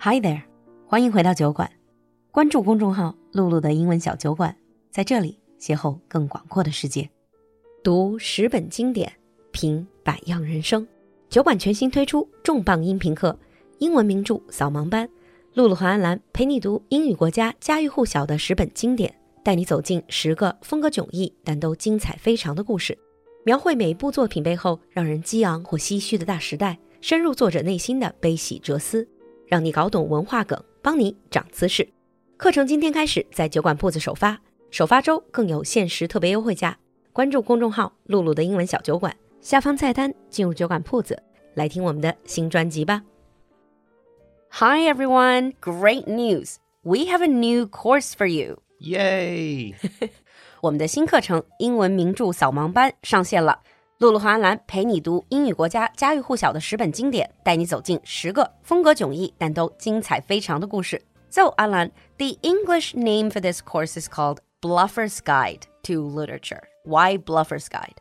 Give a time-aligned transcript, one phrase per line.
[0.00, 0.42] Hi there，
[0.86, 1.68] 欢迎回到酒馆，
[2.30, 4.54] 关注公众号“露露的英文小酒馆”，
[4.92, 7.10] 在这里邂逅更广阔的世界，
[7.82, 9.12] 读十本经典，
[9.50, 10.86] 品百样人生。
[11.28, 13.36] 酒馆全新推出重磅音频课——
[13.78, 15.08] 英文名著扫盲班，
[15.54, 19.12] 露露和安兰陪你读英语国家家喻户晓的十本经典，
[19.42, 22.96] 带你走进十个风格迥异但都精彩非常的故事，
[23.44, 26.78] 描绘每部作品背后让人激昂或唏嘘的大时代。
[27.00, 29.08] 深入作者内心的悲喜哲思，
[29.48, 31.88] 让你搞懂文化梗，帮你长姿势。
[32.36, 34.38] 课程今天开始在酒馆铺子首发，
[34.70, 36.78] 首发周更有限时特别优惠价。
[37.14, 41.20] 关注公众号“露露的英文小酒馆”，下方菜单进入酒馆铺子，
[41.54, 43.02] 来听我们的新专辑吧。
[44.50, 46.56] Hi everyone, great news!
[46.82, 48.58] We have a new course for you.
[48.80, 49.74] Yay!
[50.60, 53.60] 我们的新课程英文名著扫盲班上线了。
[53.99, 61.01] 露露和安兰陪你读英语国家家喻户晓的十本经典，带你走进十个风格迥异但都精彩非常的故事。
[61.29, 66.61] So, Alan, the English name for this course is called Bluffer's Guide to Literature.
[66.83, 67.95] Why Bluffer's Guide?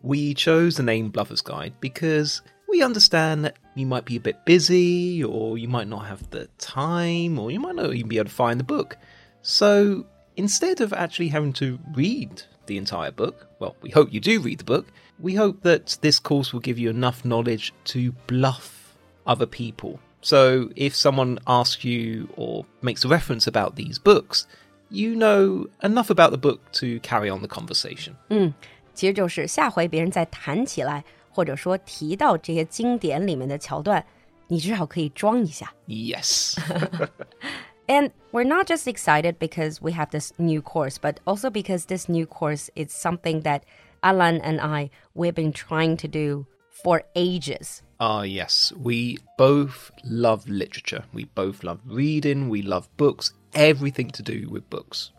[0.00, 4.44] We chose the name Bluffer's Guide because we understand that you might be a bit
[4.44, 8.28] busy, or you might not have the time, or you might not even be able
[8.28, 8.96] to find the book.
[9.42, 10.04] So,
[10.36, 14.58] instead of actually having to read the entire book, well, we hope you do read
[14.58, 14.86] the book,
[15.18, 19.98] we hope that this course will give you enough knowledge to bluff other people.
[20.20, 24.46] So if someone asks you or makes a reference about these books,
[24.90, 28.14] you know enough about the book to carry on the conversation.
[28.30, 28.52] 嗯，
[28.94, 34.02] 其实就是下回别人再谈起来，或者说提到这些经典里面的桥段，
[34.48, 35.72] 你至少可以装一下。
[35.86, 36.58] Yes.
[37.92, 42.08] And we're not just excited because we have this new course, but also because this
[42.08, 43.64] new course is something that
[44.02, 47.82] Alan and I we've been trying to do for ages.
[47.98, 48.72] Ah, yes.
[48.76, 51.04] We both love literature.
[51.12, 52.48] We both love reading.
[52.48, 53.32] We love books.
[53.54, 55.10] Everything to do with books.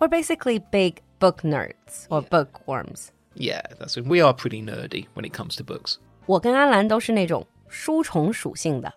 [0.00, 3.10] We're basically big book nerds or bookworms.
[3.34, 4.04] Yeah, that's it.
[4.04, 5.98] We are pretty nerdy when it comes to books.
[6.26, 8.92] 我跟安兰都是那种书虫属性的.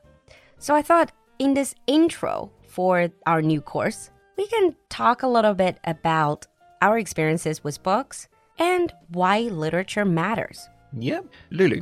[0.60, 1.08] So I thought
[1.40, 6.48] in this intro for our new course, we can talk a little bit about
[6.82, 10.68] our experiences with books and why literature matters.
[10.94, 11.22] Yeah.
[11.52, 11.82] Lulu,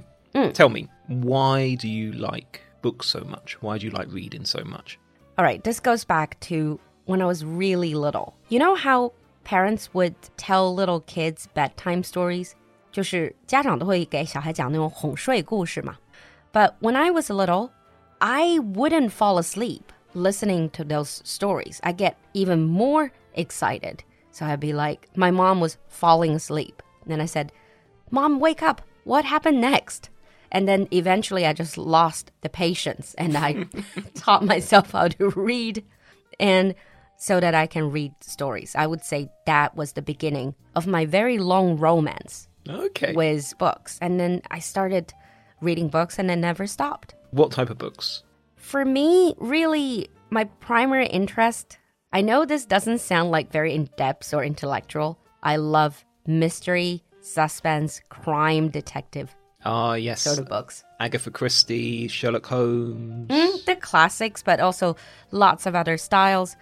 [0.53, 3.61] tell me, why do you like books so much?
[3.61, 4.99] Why do you like reading so much?
[5.37, 8.35] All right, this goes back to when I was really little.
[8.49, 12.55] You know how parents would tell little kids bedtime stories?
[12.91, 15.97] 就是家长都会给小孩讲那种哄睡故事嘛。
[16.51, 17.69] But when I was little,
[18.17, 19.83] I wouldn't fall asleep
[20.14, 21.80] listening to those stories.
[21.84, 24.02] I get even more excited.
[24.30, 26.82] So I'd be like, my mom was falling asleep.
[27.02, 27.52] And then I said,
[28.10, 28.82] Mom, wake up.
[29.04, 30.10] What happened next?
[30.52, 33.66] And then eventually I just lost the patience and I
[34.14, 35.84] taught myself how to read
[36.40, 36.74] and
[37.16, 38.74] so that I can read stories.
[38.76, 43.12] I would say that was the beginning of my very long romance Okay.
[43.14, 43.98] with books.
[44.02, 45.12] And then I started
[45.60, 47.14] reading books and I never stopped.
[47.30, 48.22] What type of books?
[48.64, 51.78] For me, really, my primary interest,
[52.14, 55.18] I know this doesn't sound like very in depth or intellectual.
[55.42, 59.36] I love mystery, suspense, crime, detective
[59.66, 60.22] Ah, yes.
[60.22, 60.82] sort of books.
[60.98, 63.28] Agatha Christie, Sherlock Holmes.
[63.28, 64.96] Mm, the classics, but also
[65.30, 66.56] lots of other styles.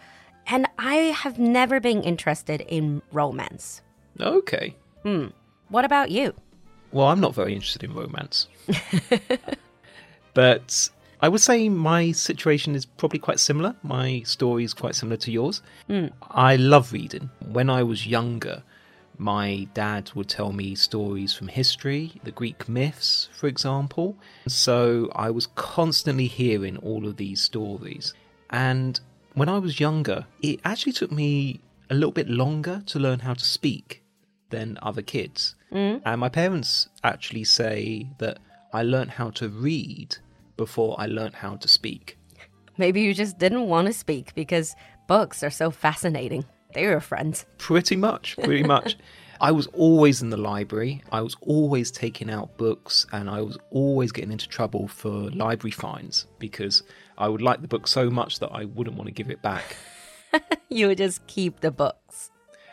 [0.48, 3.80] And I have never been interested in romance.
[4.20, 4.74] Okay.
[5.04, 5.28] Hmm.
[5.68, 6.34] What about you?
[6.90, 8.48] Well, I'm not very interested in romance.
[10.34, 10.88] but
[11.22, 13.76] I would say my situation is probably quite similar.
[13.84, 15.62] My story is quite similar to yours.
[15.88, 16.10] Mm.
[16.32, 17.30] I love reading.
[17.46, 18.64] When I was younger,
[19.18, 24.16] my dad would tell me stories from history, the Greek myths, for example.
[24.48, 28.14] So I was constantly hearing all of these stories.
[28.50, 28.98] And
[29.34, 33.34] when I was younger, it actually took me a little bit longer to learn how
[33.34, 34.02] to speak
[34.50, 35.54] than other kids.
[35.70, 36.02] Mm.
[36.04, 38.40] And my parents actually say that
[38.72, 40.16] I learned how to read
[40.56, 42.18] before I learned how to speak.
[42.78, 44.74] Maybe you just didn't want to speak because
[45.08, 46.44] books are so fascinating.
[46.74, 47.44] They were friends.
[47.58, 48.96] Pretty much, pretty much.
[49.40, 51.02] I was always in the library.
[51.10, 55.72] I was always taking out books and I was always getting into trouble for library
[55.72, 56.84] fines because
[57.18, 59.76] I would like the book so much that I wouldn't want to give it back.
[60.70, 62.30] You would just keep the books.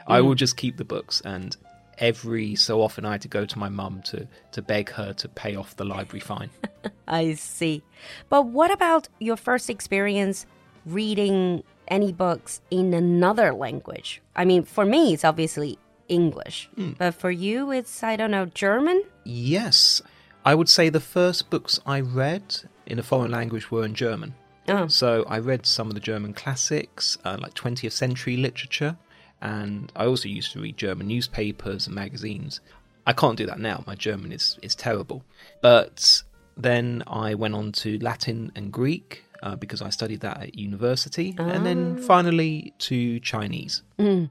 [0.08, 0.25] I mm.
[0.25, 1.58] will just keep the books and
[2.00, 5.28] every so often I had to go to my mum to, to beg her to
[5.28, 6.50] pay off the library fine.
[7.07, 7.84] I see.
[8.30, 10.46] But what about your first experience
[10.86, 14.22] reading any books in another language?
[14.36, 16.69] I mean, for me, it's obviously English.
[16.98, 19.04] But for you, it's, I don't know, German?
[19.24, 20.01] yes,
[20.46, 24.34] I would say the first books I read in a foreign language were in German.
[24.68, 24.88] Oh.
[24.88, 28.98] So I read some of the German classics, uh, like 20th century literature,
[29.41, 32.61] and I also used to read German newspapers and magazines.
[33.06, 33.85] I can't do that now.
[33.87, 35.23] My German is, is terrible.
[35.61, 36.23] But
[36.56, 41.35] then I went on to Latin and Greek uh, because I studied that at university,
[41.37, 42.06] and then ah.
[42.06, 43.82] finally to Chinese.
[43.99, 44.31] 嗯，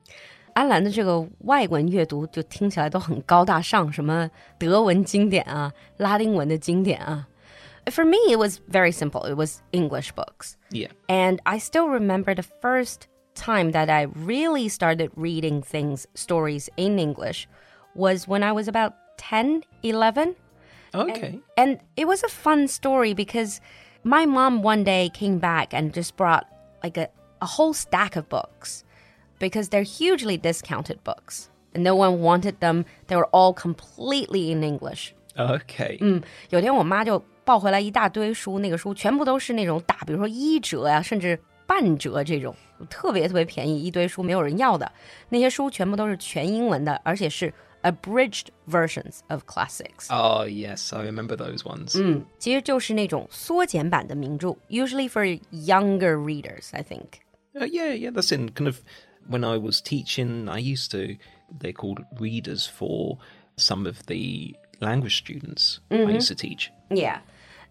[0.53, 7.27] 安兰的这个外文阅读就听起来都很高大上，什么德文经典啊，拉丁文的经典啊。
[7.85, 9.29] For me, it was very simple.
[9.29, 10.55] It was English books.
[10.71, 10.91] Yeah.
[11.07, 13.07] And I still remember the first
[13.37, 17.47] time that I really started reading things, stories in English,
[17.95, 20.35] was when I was about 10, 11.
[20.93, 21.41] Okay.
[21.57, 23.59] And, and it was a fun story because
[24.03, 26.45] my mom one day came back and just brought
[26.83, 27.09] like a,
[27.41, 28.83] a whole stack of books
[29.39, 31.49] because they're hugely discounted books.
[31.73, 32.85] And no one wanted them.
[33.07, 35.15] They were all completely in English.
[35.35, 35.97] Okay.
[36.01, 42.55] 嗯，有天我妈就抱回来一大堆书，那个书全部都是那种打，比如说一折呀、啊，甚至半折这种，
[42.89, 44.91] 特别特别便宜，一堆书没有人要的。
[45.29, 47.53] 那些书全部都是全英文的，而且是
[47.83, 50.07] abridged versions of classics.
[50.09, 51.99] Oh yes, I remember those ones.
[52.01, 57.21] 嗯，其实就是那种缩减版的名着，usually for younger readers, I think.
[57.53, 58.77] Uh, yeah, yeah, that's in kind of
[59.29, 60.49] when I was teaching.
[60.49, 61.17] I used to
[61.59, 63.17] they're called readers for
[63.57, 66.01] some of the language students mm -hmm.
[66.01, 66.15] I mm-hmm.
[66.15, 66.71] used to teach.
[66.89, 67.19] Yeah,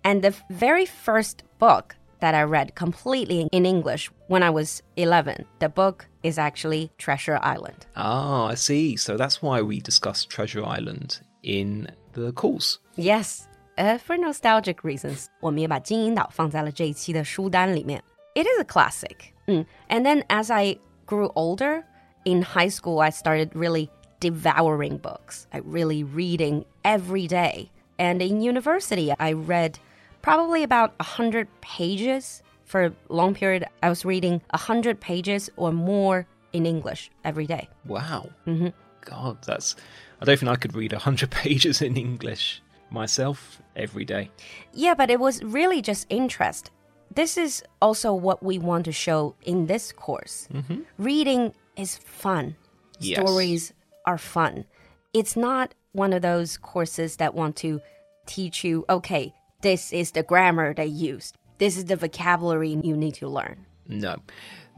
[0.03, 5.45] and the very first book that I read completely in English when I was 11.
[5.59, 7.87] The book is actually Treasure Island.
[7.97, 8.97] Ah, I see.
[8.97, 12.79] So that's why we discussed Treasure Island in the course.
[12.97, 13.49] Yes.
[13.77, 18.03] Uh, for nostalgic reasons, 我们也把金银岛放在了这一期的书单里面.
[18.35, 19.33] It is a classic.
[19.47, 19.67] Mm.
[19.89, 21.85] And then as I grew older,
[22.25, 23.91] in high school, I started really
[24.21, 25.47] devouring books.
[25.53, 27.71] I really reading every day.
[27.99, 29.79] And in university, I read
[30.28, 32.44] probably about 100 pages.
[32.66, 37.70] For a long period, I was reading 100 pages or more in English every day.
[37.86, 38.30] Wow.
[38.46, 38.74] Mm -hmm.
[39.06, 39.76] God, that's.
[40.22, 44.30] I don't think I could read 100 pages in English myself every day.
[44.74, 46.72] Yeah, but it was really just interest.
[47.16, 50.48] This is also what we want to show in this course.
[50.52, 50.80] Mm -hmm.
[50.98, 52.56] Reading is fun,
[53.00, 53.20] yes.
[53.20, 53.74] stories
[54.04, 54.66] are fun.
[55.14, 57.80] It's not one of those courses that want to
[58.26, 61.36] teach you, okay, this is the grammar they used.
[61.58, 63.66] This is the vocabulary you need to learn.
[63.88, 64.18] No.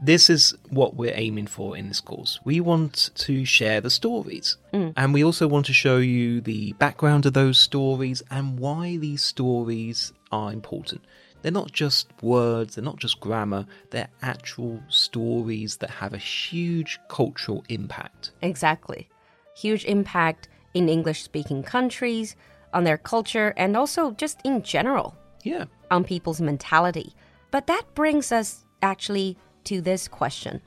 [0.02, 2.40] This is what we're aiming for in this course.
[2.44, 4.56] We want to share the stories.
[4.72, 4.94] Mm.
[4.96, 9.22] And we also want to show you the background of those stories and why these
[9.22, 11.02] stories are important.
[11.42, 16.98] They're not just words, they're not just grammar, they're actual stories that have a huge
[17.08, 18.30] cultural impact.
[18.42, 19.08] Exactly.
[19.56, 22.36] Huge impact in English speaking countries,
[22.73, 25.15] on their culture, and also just in general.
[25.43, 25.65] Yeah.
[25.89, 27.13] On people's mentality.
[27.51, 30.61] But that brings us actually to this question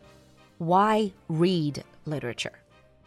[0.58, 2.58] Why read literature?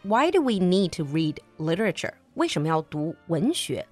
[0.04, 2.14] Why do we need to read literature?
[2.34, 3.86] 为什么要读文学?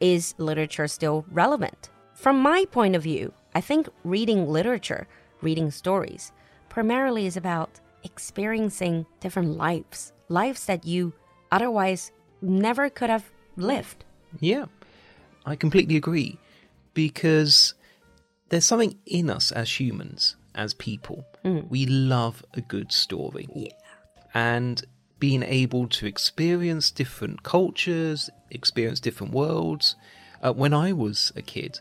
[0.00, 1.90] Is literature still relevant?
[2.14, 5.06] From my point of view, I think reading literature,
[5.40, 6.32] reading stories,
[6.68, 11.12] primarily is about experiencing different lives, lives that you
[11.50, 14.04] otherwise never could have lived.
[14.39, 14.65] Yeah,
[15.45, 16.37] I completely agree.
[16.93, 17.73] Because
[18.49, 21.25] there's something in us as humans, as people.
[21.43, 21.69] Mm.
[21.69, 23.47] We love a good story.
[23.55, 23.71] Yeah.
[24.33, 24.83] And
[25.19, 29.95] being able to experience different cultures, experience different worlds.
[30.41, 31.79] Uh, when I was a kid,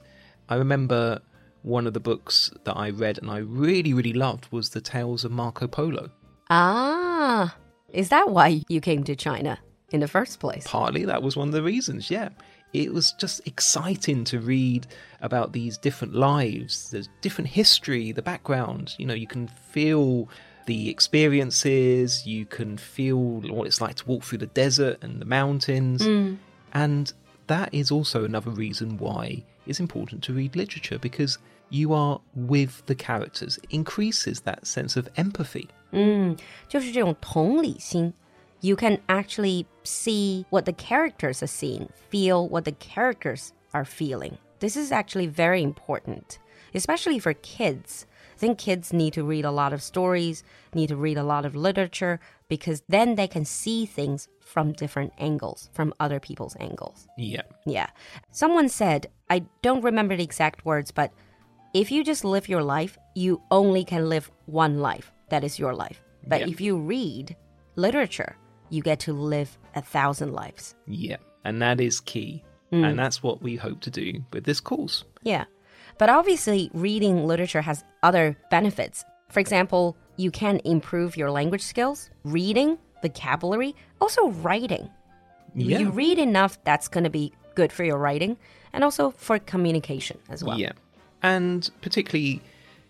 [0.49, 1.21] I remember
[1.63, 5.25] one of the books that I read and I really, really loved was The Tales
[5.25, 6.11] of Marco Polo.
[6.51, 7.57] Ah,
[7.93, 9.59] is that why you came to China?
[9.92, 10.66] in the first place.
[10.68, 12.30] Partly that was one of the reasons, yeah.
[12.74, 14.88] It was just exciting to read
[15.22, 18.94] about these different lives, there's different history, the background.
[18.98, 20.28] You know, you can feel
[20.66, 25.26] the experiences, you can feel what it's like to walk through the desert and the
[25.26, 26.02] mountains.
[26.02, 26.38] Mm.
[26.74, 27.14] And
[27.48, 31.38] that is also another reason why it's important to read literature because
[31.70, 35.70] you are with the characters, it increases that sense of empathy.
[35.92, 36.36] 嗯，
[36.68, 38.14] 就是这种同理心。
[38.63, 44.39] you can actually see what the characters are seeing, feel what the characters are feeling.
[44.61, 46.39] This is actually very important,
[46.73, 48.07] especially for kids.
[48.35, 51.45] I think kids need to read a lot of stories, need to read a lot
[51.45, 57.09] of literature, because then they can see things from different angles, from other people's angles.
[57.19, 57.43] Yeah.
[57.67, 57.89] Yeah.
[58.31, 61.13] Someone said, I don't remember the exact words, but
[61.75, 65.11] if you just live your life, you only can live one life.
[65.31, 66.03] That is your life.
[66.29, 66.49] But yeah.
[66.49, 67.35] if you read
[67.77, 68.37] literature,
[68.73, 70.75] you get to live a thousand lives.
[70.87, 72.43] Yeah, and that is key.
[72.73, 72.89] Mm.
[72.89, 75.05] And that's what we hope to do with this course.
[75.23, 75.45] Yeah.
[75.99, 79.05] But obviously, reading literature has other benefits.
[79.29, 84.89] For example, you can improve your language skills, reading, vocabulary, also writing.
[85.55, 85.81] Yeah.
[85.81, 88.39] You read enough, that's going to be good for your writing
[88.73, 90.59] and also for communication as well.
[90.59, 90.73] Yeah.
[91.23, 92.41] And particularly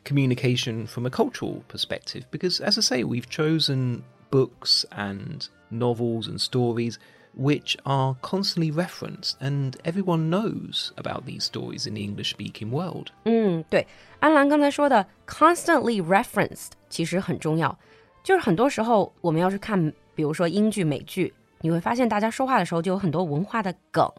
[0.05, 6.39] communication from a cultural perspective, because as I say, we've chosen books and novels and
[6.41, 6.97] stories
[7.35, 13.09] which are constantly referenced and everyone knows about these stories in the English speaking world.
[13.25, 13.87] 嗯，对，
[14.19, 17.79] 安兰刚才说的 constantly referenced 其实很重要，
[18.25, 24.11] 就是很多时候我们要是看，比如说英剧、美剧，你会发现大家说话的时候就有很多文化的梗。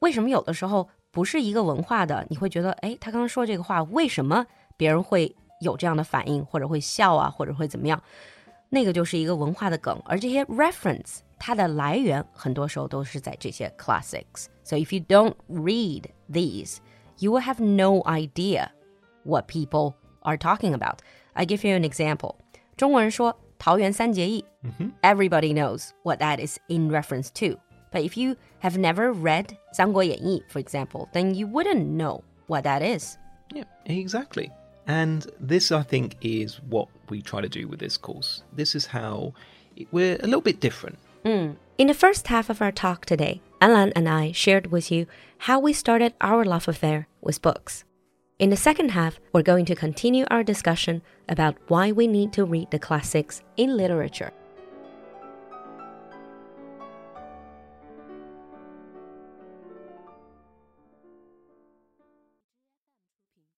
[0.00, 4.44] 为什么有的时候不是一个文化的，你会觉得，哎，他刚刚说这个话，为什么
[4.76, 8.02] 别人会有这样的反应，或者会笑啊，或者会怎么样？
[8.73, 16.77] 那个就是一个文化的梗，而这些 reference 它的来源很多时候都是在这些 classics。So if you don't read these,
[17.17, 18.69] you will have no idea
[19.23, 20.99] what people are talking about.
[21.33, 22.35] I give you an example.
[22.77, 24.45] 中国人说桃园三结义，
[25.01, 27.59] everybody knows what that is in reference to.
[27.91, 32.81] But if you have never read 三国演义, for example, then you wouldn't know what that
[32.81, 33.15] is.
[33.51, 34.51] Yeah, exactly.
[34.86, 38.42] And this, I think, is what we try to do with this course.
[38.52, 39.34] This is how
[39.90, 40.98] we're a little bit different.
[41.24, 41.56] Mm.
[41.78, 45.06] In the first half of our talk today, Alan and I shared with you
[45.38, 47.84] how we started our love affair with books.
[48.38, 52.44] In the second half, we're going to continue our discussion about why we need to
[52.44, 54.32] read the classics in literature.